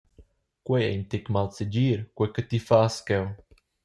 Quei 0.65 0.83
ei 0.87 0.95
in 0.99 1.03
tec 1.11 1.25
malsegir, 1.33 1.99
quei 2.15 2.31
che 2.35 2.43
ti 2.49 2.59
fas 2.67 2.95
cheu. 3.07 3.25